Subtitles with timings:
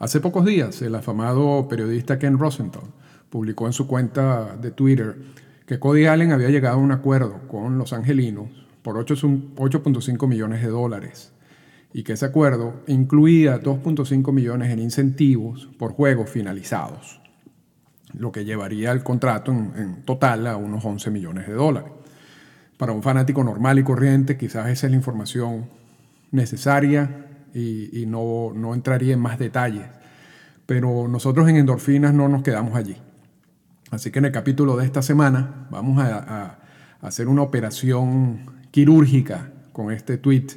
[0.00, 2.84] Hace pocos días, el afamado periodista Ken Rosenthal
[3.28, 5.14] publicó en su cuenta de Twitter
[5.66, 8.48] que Cody Allen había llegado a un acuerdo con los angelinos
[8.80, 11.34] por 8.5 millones de dólares
[11.92, 17.20] y que ese acuerdo incluía 2.5 millones en incentivos por juegos finalizados,
[18.14, 21.92] lo que llevaría el contrato en, total a unos 11 millones de dólares.
[22.78, 25.66] Para un fanático normal y corriente, quizás esa es la información
[26.30, 29.86] necesaria y, no, no entraría en más detalles.
[30.66, 32.96] Pero nosotros en Endorfinas no nos quedamos allí.
[33.90, 36.58] Así que en el capítulo de esta semana vamos a,
[37.00, 40.48] hacer una operación quirúrgica con este tweet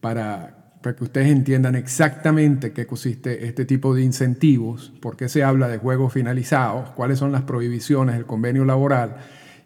[0.00, 5.42] para, para, que ustedes entiendan exactamente qué consiste este tipo de incentivos, por qué se
[5.42, 9.16] habla de juegos finalizados, cuáles son las prohibiciones del convenio laboral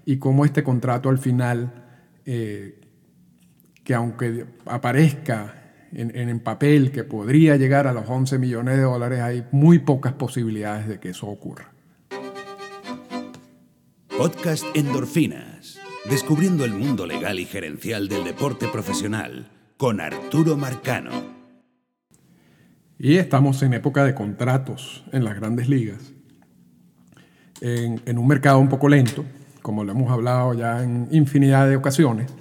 [0.06, 1.72] y cómo este contrato al final,
[2.24, 2.80] eh,
[3.82, 5.61] que aunque aparezca
[5.94, 10.12] en, en, papel que podría llegar a los 11 millones de dólares, hay muy pocas
[10.14, 11.72] posibilidades de que eso ocurra.
[14.16, 15.78] Podcast Endorfinas.
[16.08, 21.10] Descubriendo el mundo legal y gerencial del deporte profesional con Arturo Marcano.
[22.98, 26.12] Y estamos en época de contratos en las grandes ligas.
[27.60, 29.24] En, en un mercado un poco lento,
[29.60, 32.32] como lo hemos hablado ya en infinidad de ocasiones,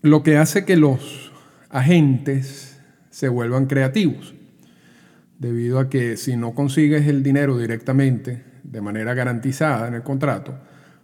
[0.00, 1.31] lo que hace que los
[1.72, 2.78] agentes
[3.10, 4.34] se vuelvan creativos,
[5.38, 10.54] debido a que si no consigues el dinero directamente de manera garantizada en el contrato,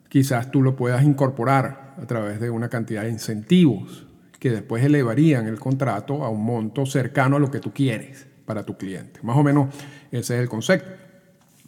[0.08, 4.06] quizás tú lo puedas incorporar a través de una cantidad de incentivos
[4.38, 8.64] que después elevarían el contrato a un monto cercano a lo que tú quieres para
[8.64, 9.20] tu cliente.
[9.22, 9.74] Más o menos
[10.12, 10.90] ese es el concepto.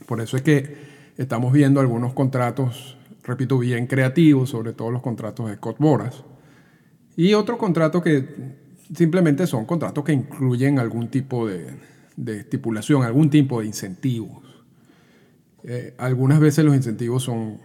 [0.07, 0.77] Por eso es que
[1.17, 6.23] estamos viendo algunos contratos, repito, bien creativos, sobre todo los contratos de Scott Boras,
[7.17, 8.61] y otros contratos que
[8.95, 11.67] simplemente son contratos que incluyen algún tipo de,
[12.17, 14.45] de estipulación, algún tipo de incentivos.
[15.65, 17.59] Eh, algunas veces los incentivos son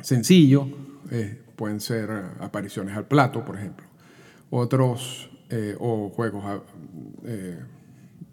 [0.00, 0.66] sencillos,
[1.10, 3.86] eh, pueden ser apariciones al plato, por ejemplo.
[4.50, 6.62] Otros, eh, o juegos,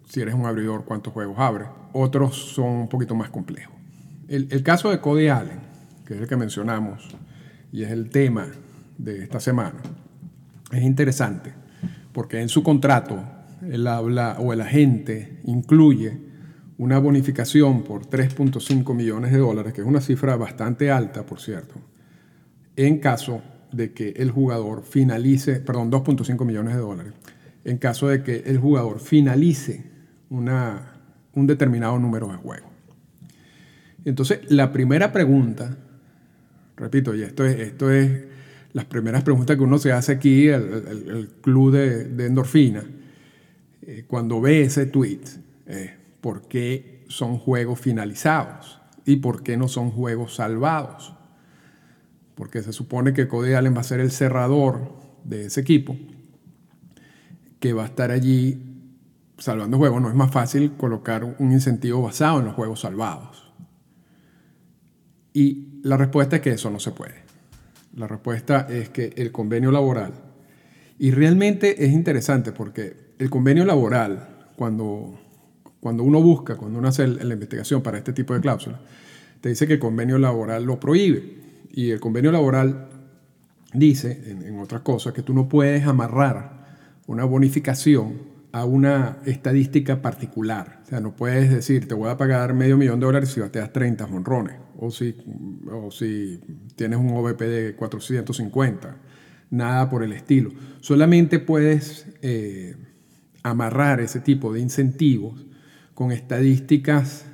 [0.08, 1.68] si eres un abridor, cuántos juegos abres.
[1.92, 3.74] Otros son un poquito más complejos.
[4.28, 5.60] El, el caso de Cody Allen,
[6.06, 7.08] que es el que mencionamos
[7.72, 8.46] y es el tema
[8.96, 9.80] de esta semana,
[10.72, 11.67] es interesante
[12.18, 13.22] porque en su contrato
[13.62, 16.18] él habla o el agente incluye
[16.76, 21.76] una bonificación por 3.5 millones de dólares, que es una cifra bastante alta, por cierto,
[22.74, 23.40] en caso
[23.70, 27.12] de que el jugador finalice, perdón, 2.5 millones de dólares,
[27.62, 29.84] en caso de que el jugador finalice
[30.28, 30.94] una,
[31.34, 32.72] un determinado número de juegos.
[34.04, 35.78] Entonces, la primera pregunta,
[36.76, 38.37] repito, y esto es, esto es
[38.78, 42.84] las primeras preguntas que uno se hace aquí, el, club de, endorfina,
[43.82, 45.22] eh, cuando ve ese tweet,
[45.66, 51.12] eh, por qué son juegos finalizados y por qué no son juegos salvados.
[52.36, 54.92] Porque se supone que Cody Allen va a ser el cerrador
[55.24, 55.96] de ese equipo,
[57.58, 58.62] que va a estar allí
[59.38, 60.00] salvando juegos.
[60.00, 63.52] No es más fácil colocar un incentivo basado en los juegos salvados.
[65.32, 67.27] Y la respuesta es que eso no se puede.
[67.94, 70.12] La respuesta es que el convenio laboral,
[70.98, 75.18] y realmente es interesante porque el convenio laboral, cuando
[75.80, 78.80] cuando uno busca, cuando uno hace la investigación para este tipo de cláusulas,
[79.40, 81.38] te dice que el convenio laboral lo prohíbe.
[81.70, 82.88] Y el convenio laboral
[83.72, 86.66] dice, en, otras cosas, que tú no puedes amarrar
[87.06, 90.80] una bonificación a una estadística particular.
[90.84, 93.72] O sea, no puedes decir, te voy a pagar medio millón de dólares si bateas
[93.72, 95.16] 30 monrones, o si,
[95.70, 96.40] o si
[96.74, 98.96] tienes un OVP de 450,
[99.50, 100.50] nada por el estilo.
[100.80, 102.76] Solamente puedes eh,
[103.42, 105.46] amarrar ese tipo de incentivos
[105.94, 107.26] con estadísticas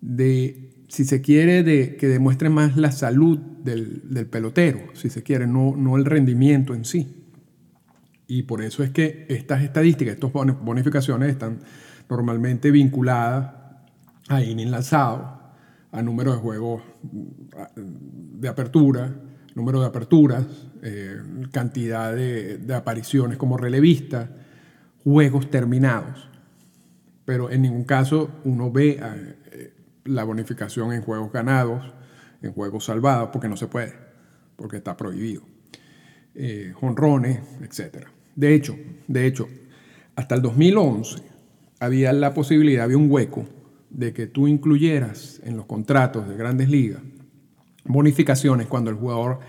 [0.00, 5.46] de, si se quiere, de, que demuestren más la salud del, pelotero, si se quiere,
[5.46, 7.25] no, no el rendimiento en sí.
[8.26, 11.60] Y por eso es que estas estadísticas, estas bonificaciones están
[12.08, 13.54] normalmente vinculadas
[14.28, 15.40] a inning lanzado,
[15.92, 16.82] a número de juegos
[17.74, 19.14] de apertura,
[19.54, 20.44] número de aperturas,
[20.82, 21.20] eh,
[21.52, 24.28] cantidad de, de, apariciones como relevista,
[25.04, 26.28] juegos terminados
[27.26, 29.74] pero en ningún caso uno ve eh,
[30.04, 31.92] la bonificación en juegos ganados,
[32.40, 33.92] en juegos salvados, porque no se puede,
[34.54, 35.42] porque está prohibido.
[36.38, 38.06] Eh, jonrones, etc.
[38.34, 38.76] De hecho,
[39.08, 39.48] de hecho,
[40.16, 41.22] hasta el 2011
[41.80, 43.46] había la posibilidad, había un hueco
[43.88, 47.00] de que tú incluyeras en los contratos de grandes ligas
[47.84, 49.40] bonificaciones cuando el jugador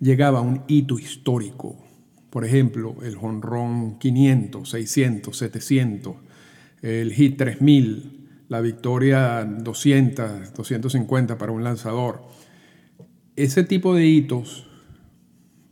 [0.00, 1.76] llegaba a un hito histórico.
[2.30, 6.14] Por ejemplo, el jonrón 500, 600, 700
[6.82, 12.22] el hit 3000, la victoria 200, 250 para un lanzador.
[13.36, 14.69] Ese tipo de hitos,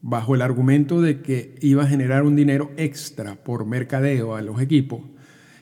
[0.02, 4.60] bajo el argumento de que iba a generar un dinero extra por mercadeo a los
[4.60, 5.00] equipos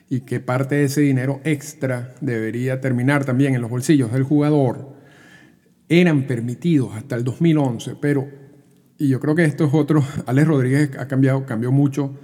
[0.09, 4.95] y que parte de ese dinero extra debería terminar también en los bolsillos del jugador,
[5.89, 8.27] eran permitidos hasta el 2011, pero,
[8.97, 12.17] y yo creo que esto es otro, Alex Rodríguez ha cambiado, cambió mucho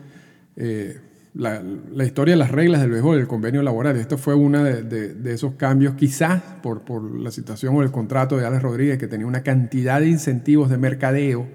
[0.55, 0.99] eh,
[1.33, 1.61] la,
[2.05, 3.97] historia de las reglas del béisbol, del convenio laboral.
[3.97, 8.45] Esto fue uno de, esos cambios, quizás por, por la situación o el contrato de
[8.45, 11.47] Alex Rodríguez, que tenía una cantidad de incentivos de mercadeo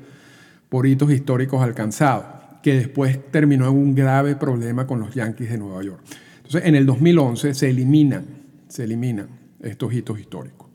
[0.69, 2.27] por hitos históricos alcanzados,
[2.63, 6.01] que después terminó en un grave problema con los Yankees de Nueva York.
[6.37, 8.25] Entonces, en el 2011 se eliminan,
[8.69, 9.29] se eliminan
[9.61, 10.69] estos hitos históricos.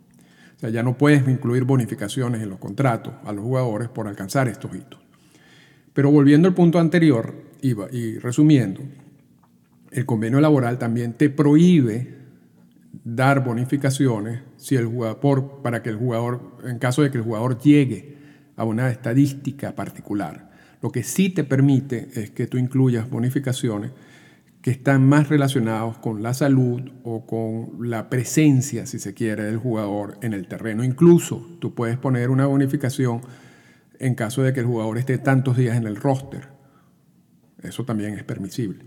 [0.56, 4.48] O sea, ya no puedes incluir bonificaciones en los contratos a los jugadores por alcanzar
[4.48, 5.00] estos hitos.
[5.94, 8.82] Pero volviendo al punto anterior, y, resumiendo,
[9.92, 12.18] el convenio laboral también te prohíbe
[13.06, 17.60] dar bonificaciones si el jugador, para que el jugador, en caso de que el jugador
[17.60, 18.13] llegue
[18.56, 20.52] a una estadística particular.
[20.82, 23.92] Lo que sí te permite es que tú incluyas bonificaciones
[24.62, 29.58] que están más relacionados con la salud o con la presencia, si se quiere, del
[29.58, 30.84] jugador en el terreno.
[30.84, 33.22] Incluso tú puedes poner una bonificación
[34.00, 36.48] en caso de que el jugador esté tantos días en el roster.
[37.62, 38.86] Eso también es permisible.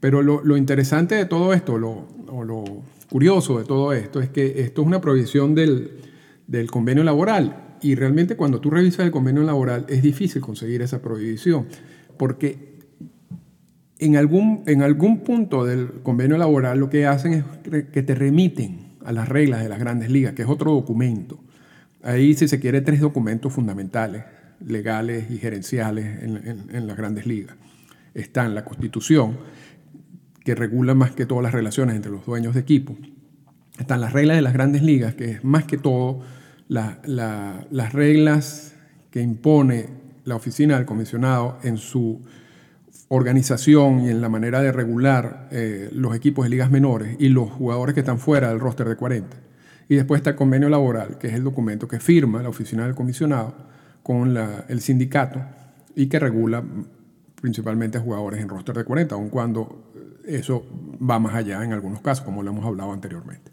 [0.00, 2.64] Pero lo, interesante de todo esto, lo, o lo
[3.08, 5.92] curioso de todo esto, es que esto es una prohibición del,
[6.46, 7.63] del convenio laboral.
[7.84, 11.66] Y realmente cuando tú revisas el convenio laboral es difícil conseguir esa prohibición,
[12.16, 12.78] porque
[13.98, 17.44] en algún, en algún punto del convenio laboral lo que hacen es
[17.92, 21.38] que te remiten a las reglas de las grandes ligas, que es otro documento.
[22.02, 24.24] Ahí, si se quiere, tres documentos fundamentales,
[24.66, 27.54] legales y gerenciales en, las grandes ligas
[28.14, 29.36] está en la Constitución,
[30.42, 32.96] que regula más que todas las relaciones entre los dueños de equipo.
[33.78, 36.22] Están las reglas de las grandes ligas, que es más que todo
[36.68, 38.74] las reglas
[39.10, 39.88] que impone
[40.24, 42.20] la oficina del comisionado en su
[43.08, 47.50] organización y en la manera de regular eh, los equipos de ligas menores y los
[47.50, 49.36] jugadores que están fuera del roster de 40.
[49.88, 52.94] Y después está el convenio laboral, que es el documento que firma la oficina del
[52.94, 53.54] comisionado
[54.02, 54.36] con
[54.68, 55.40] el sindicato
[55.94, 56.64] y que regula
[57.40, 59.92] principalmente a jugadores en roster de 40, aun cuando
[60.26, 60.64] eso
[60.98, 63.50] va más allá en algunos casos, como lo hemos hablado anteriormente.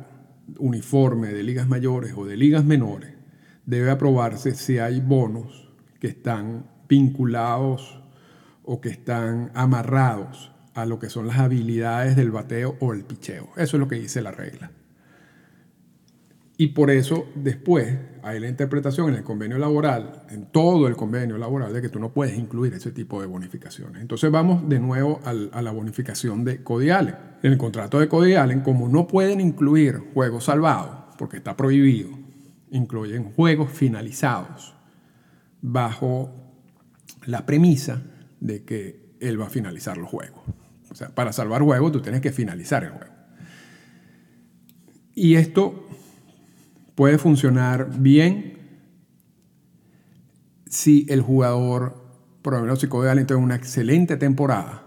[0.60, 3.12] uniforme de ligas mayores o de ligas menores
[3.66, 5.65] debe aprobarse si hay bonos
[6.06, 8.00] que están vinculados
[8.62, 13.50] o que están amarrados a lo que son las habilidades del bateo o el picheo.
[13.58, 14.70] Eso es lo que dice la regla.
[16.58, 21.40] Y por eso después hay la interpretación en el convenio laboral, en todo el convenio
[21.40, 24.00] laboral, de que tú no puedes incluir ese tipo de bonificaciones.
[24.00, 27.16] Entonces vamos de nuevo a la bonificación de Cody Allen.
[27.42, 32.12] En el contrato de Cody Allen, como no pueden incluir juegos salvados, porque está prohibido,
[32.70, 34.75] incluyen juegos finalizados
[35.66, 36.30] bajo
[37.26, 38.04] la premisa
[38.40, 40.42] de que él va a finalizar los juegos.
[40.92, 43.14] O sea, para salvar juegos tú tienes que finalizar el juego.
[45.16, 45.88] Y esto
[46.94, 48.54] puede funcionar bien
[50.68, 51.96] si el jugador,
[52.42, 54.84] por si Cody Allen tiene una excelente temporada.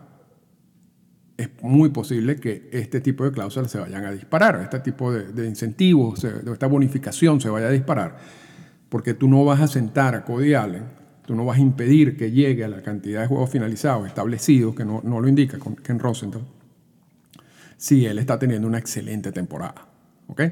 [1.36, 5.46] Es muy posible que este tipo de cláusulas se vayan a disparar, este tipo de,
[5.46, 8.18] incentivos, de esta bonificación se vaya a disparar,
[8.88, 10.84] porque tú no vas a sentar a Cody Allen,
[11.26, 14.84] tú no vas a impedir que llegue a la cantidad de juegos finalizados establecidos, que
[14.84, 16.42] no, no lo indica Ken Rosenthal,
[17.76, 19.86] si él está teniendo una excelente temporada.
[20.28, 20.42] ¿ok?,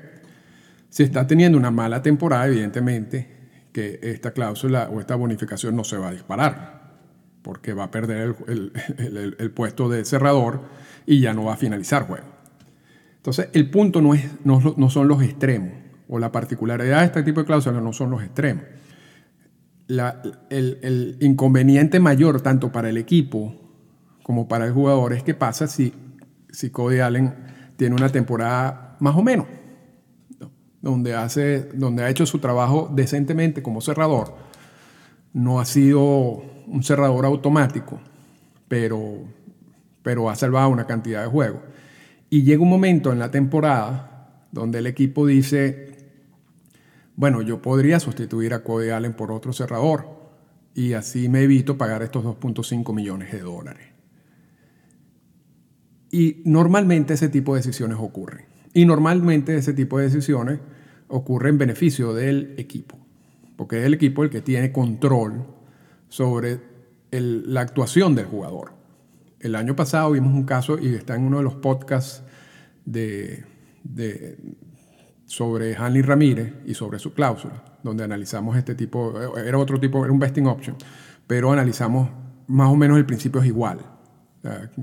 [0.88, 3.36] si está teniendo una mala temporada, evidentemente
[3.72, 6.94] que esta cláusula o esta bonificación no se va a disparar,
[7.42, 10.62] porque va a perder el, puesto de cerrador
[11.04, 12.24] y ya no va a finalizar juego.
[13.16, 15.72] Entonces, el punto no, es, no, son los extremos,
[16.08, 18.64] o la particularidad de este tipo de cláusulas no son los extremos.
[19.88, 23.54] el, inconveniente mayor, tanto para el equipo
[24.22, 25.92] como para el jugador, es qué pasa si,
[26.50, 27.34] si Cody Allen
[27.76, 29.46] tiene una temporada más o menos
[30.86, 34.34] donde, hace, donde ha hecho su trabajo decentemente como cerrador.
[35.32, 36.02] No ha sido
[36.66, 38.00] un cerrador automático,
[38.68, 39.25] pero,
[40.02, 41.62] pero ha salvado una cantidad de juegos.
[42.30, 45.95] Y llega un momento en la temporada donde el equipo dice,
[47.16, 50.06] bueno, yo podría sustituir a Cody Allen por otro cerrador
[50.75, 53.88] y así me evito pagar estos 2.5 millones de dólares.
[56.11, 58.44] Y normalmente ese tipo de decisiones ocurren.
[58.75, 60.61] Y normalmente ese tipo de decisiones
[61.08, 62.99] ocurren en beneficio del equipo,
[63.56, 65.46] porque es el equipo el que tiene control
[66.08, 66.61] sobre
[67.11, 68.73] la actuación del jugador.
[69.40, 72.23] El año pasado vimos un caso, y está en uno de los podcasts
[72.85, 73.44] de,
[75.26, 80.12] sobre Hanley Ramírez y sobre su cláusula, donde analizamos este tipo, era otro tipo, era
[80.12, 80.76] un vesting option,
[81.26, 82.09] pero analizamos
[82.47, 83.80] más o menos el principio es igual.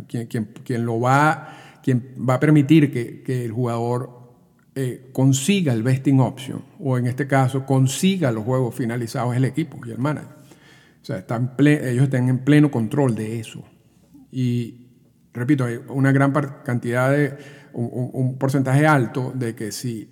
[0.08, 4.22] quien, lo va, quien va a permitir que, el jugador
[4.76, 9.46] eh, consiga el vesting option, o en este caso consiga los juegos finalizados es el
[9.46, 10.44] equipo y el manager.
[11.02, 13.64] O sea, están ellos están en pleno control de eso.
[14.32, 14.88] Y
[15.34, 16.34] repito, hay una gran
[16.64, 17.38] cantidad de,
[17.74, 20.10] un porcentaje alto de que si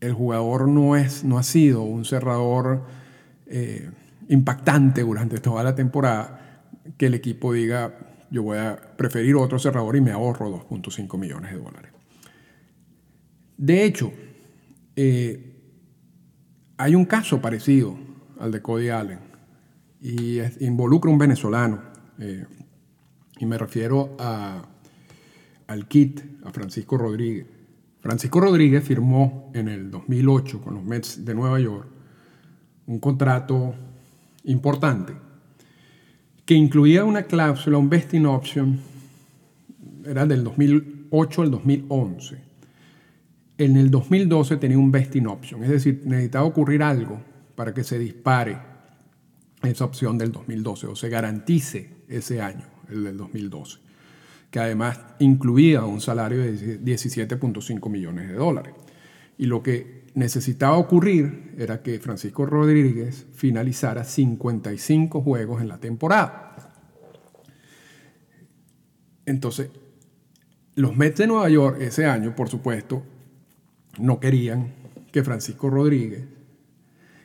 [0.00, 2.84] el jugador no, es, no ha sido un cerrador
[3.46, 3.90] eh,
[4.28, 6.64] impactante durante toda la temporada,
[6.96, 7.94] que el equipo diga,
[8.30, 11.92] yo voy a preferir otro cerrador y me ahorro 2.5 millones de dólares.
[13.56, 14.12] De hecho,
[14.96, 15.54] eh,
[16.76, 17.96] hay un caso parecido
[18.38, 19.20] al de Cody Allen
[20.00, 21.82] y involucra un venezolano.
[22.18, 22.44] Eh,
[23.38, 24.62] y me refiero a,
[25.66, 27.46] al KIT, a Francisco Rodríguez.
[28.00, 31.88] Francisco Rodríguez firmó en el 2008 con los Mets de Nueva York
[32.86, 33.74] un contrato
[34.44, 35.14] importante
[36.44, 38.78] que incluía una cláusula, un vesting option,
[40.04, 42.38] era del 2008 al 2011.
[43.58, 47.20] En el 2012 tenía un vesting option, es decir, necesitaba ocurrir algo
[47.56, 48.58] para que se dispare
[49.62, 53.85] esa opción del 2012 o se garantice ese año, el del 2012
[54.50, 58.74] que además incluía un salario de 17.5 millones de dólares.
[59.38, 66.72] Y lo que necesitaba ocurrir era que Francisco Rodríguez finalizara 55 juegos en la temporada.
[69.26, 69.70] Entonces,
[70.74, 73.02] los Mets de Nueva York ese año, por supuesto,
[73.98, 74.72] no querían
[75.10, 76.24] que Francisco Rodríguez,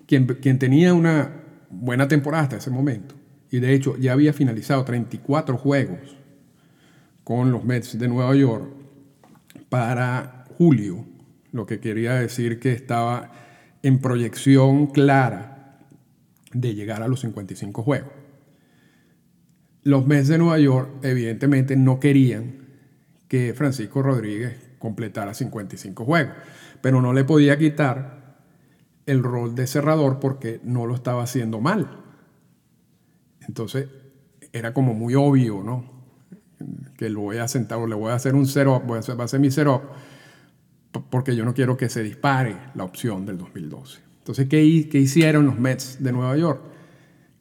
[0.08, 3.16] quien, quien tenía una buena temporada hasta ese momento,
[3.50, 6.21] y de hecho ya había finalizado 34 juegos
[7.32, 8.66] con los Mets de Nueva York
[9.70, 11.06] para julio,
[11.54, 13.32] lo que quería decir que estaba
[13.84, 15.80] en proyección clara
[16.52, 18.12] de llegar a los 55 juegos.
[19.84, 22.68] Los Mets de Nueva York evidentemente no querían
[23.30, 26.34] que Francisco Rodríguez completara 55 juegos,
[26.82, 28.42] pero no le podía quitar
[29.06, 31.98] el rol de cerrador porque no lo estaba haciendo mal.
[33.48, 33.88] Entonces
[34.52, 36.01] era como muy obvio, ¿no?
[37.10, 39.52] Lo voy a sentar o le voy a hacer un cero, voy a hacer, mi
[39.52, 39.82] cero
[41.10, 44.00] porque yo no quiero que se dispare la opción del 2012.
[44.20, 46.62] Entonces, ¿qué, ¿qué, hicieron los Mets de Nueva York?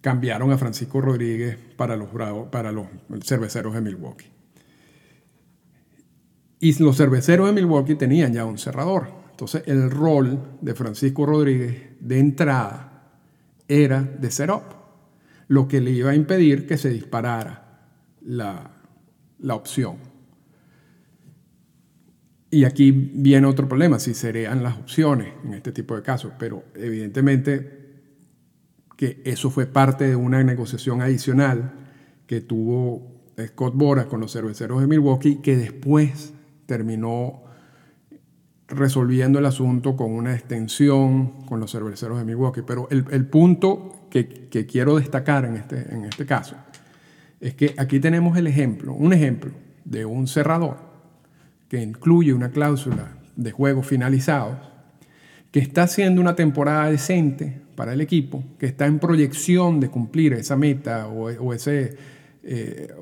[0.00, 2.08] Cambiaron a Francisco Rodríguez para los,
[2.50, 2.86] para los
[3.24, 4.26] cerveceros de Milwaukee.
[6.60, 9.08] Y los cerveceros de Milwaukee tenían ya un cerrador.
[9.30, 12.90] Entonces, el rol de Francisco Rodríguez de entrada
[13.66, 14.62] era de setup,
[15.48, 17.88] lo que le iba a impedir que se disparara
[18.22, 18.79] la,
[19.42, 19.96] la opción.
[22.50, 26.64] Y aquí viene otro problema, si serían las opciones en este tipo de casos, pero
[26.74, 27.78] evidentemente
[28.96, 31.72] que eso fue parte de una negociación adicional
[32.26, 36.34] que tuvo Scott Boras con los cerveceros de Milwaukee, que después
[36.66, 37.44] terminó
[38.66, 42.62] resolviendo el asunto con una extensión con los cerveceros de Milwaukee.
[42.66, 46.56] Pero el, punto que, que, quiero destacar en este, en este caso
[47.40, 49.52] es que aquí tenemos el ejemplo, un ejemplo
[49.84, 50.76] de un cerrador
[51.68, 54.58] que incluye una cláusula de juegos finalizados,
[55.50, 60.34] que está haciendo una temporada decente para el equipo, que está en proyección de cumplir
[60.34, 61.96] esa meta o, ese
[62.42, 62.92] eh,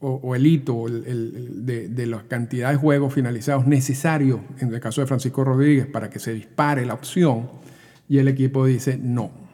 [0.00, 5.06] o, el hito de, de la cantidad de juegos finalizados necesarios, en el caso de
[5.06, 7.50] Francisco Rodríguez, para que se dispare la opción,
[8.08, 9.47] y el equipo dice no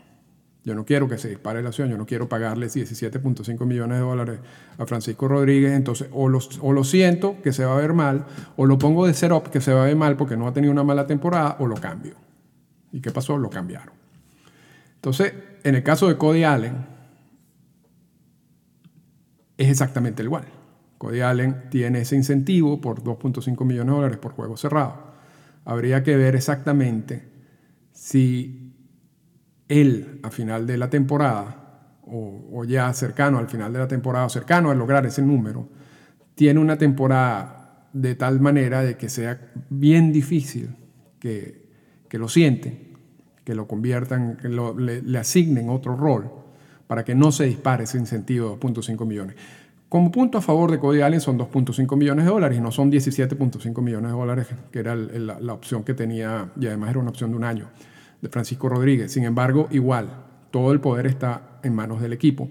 [0.64, 4.04] yo no quiero que se dispare la acción, yo no quiero pagarle 17.5 millones de
[4.04, 4.40] dólares
[4.78, 8.24] a Francisco Rodríguez, entonces o lo, o lo siento, que se va a ver mal,
[8.56, 10.72] o lo pongo de cero, que se va a ver mal porque no ha tenido
[10.72, 12.14] una mala temporada, o lo cambio.
[12.92, 13.36] ¿Y qué pasó?
[13.36, 13.92] Lo cambiaron.
[14.94, 16.86] Entonces, en el caso de Cody Allen,
[19.58, 20.46] es exactamente igual.
[20.96, 25.12] Cody Allen tiene ese incentivo por 2.5 millones de dólares por juego cerrado.
[25.66, 27.28] Habría que ver exactamente
[27.92, 28.63] si
[29.68, 31.60] él a final de la temporada,
[32.06, 35.68] o, ya cercano al final de la temporada, o cercano a lograr ese número,
[36.34, 40.74] tiene una temporada de tal manera de que sea bien difícil
[41.18, 41.68] que,
[42.08, 42.94] que lo sienten,
[43.44, 46.30] que lo conviertan, que le, asignen otro rol
[46.86, 49.36] para que no se dispare ese incentivo de 2.5 millones.
[49.88, 52.90] Como punto a favor de Cody Allen son 2.5 millones de dólares y no son
[52.90, 57.30] 17.5 millones de dólares, que era la opción que tenía, y además era una opción
[57.30, 57.68] de un año,
[58.24, 59.12] de Francisco Rodríguez.
[59.12, 60.08] Sin embargo, igual,
[60.50, 62.48] todo el poder está en manos del equipo.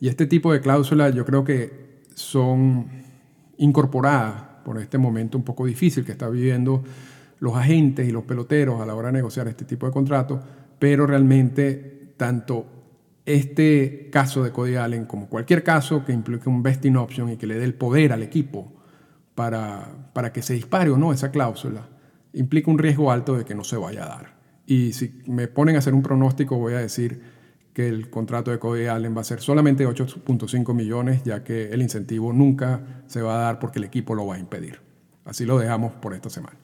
[0.00, 2.86] Y este tipo de cláusulas yo creo que son
[3.56, 6.84] incorporadas por este momento un poco difícil que está viviendo
[7.40, 10.40] los agentes y los peloteros a la hora de negociar este tipo de contratos,
[10.78, 12.66] pero realmente tanto
[13.26, 17.48] este caso de Cody Allen, como cualquier caso que implique un vesting option y que
[17.48, 18.72] le dé el poder al equipo
[19.34, 21.88] para, para que se dispare o no esa cláusula,
[22.38, 24.38] implica un riesgo alto de que no se vaya a dar.
[24.66, 27.20] Y si me ponen a hacer un pronóstico, voy a decir
[27.72, 31.82] que el contrato de Cody Allen va a ser solamente 8.5 millones, ya que el
[31.82, 34.80] incentivo nunca se va a dar porque el equipo lo va a impedir.
[35.24, 36.58] Así lo dejamos por esta semana.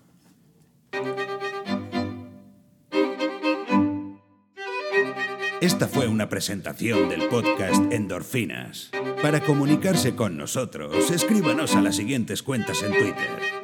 [5.60, 8.90] Esta fue una presentación del podcast Endorfinas.
[9.22, 13.63] Para comunicarse con nosotros, escríbanos a las siguientes cuentas en Twitter.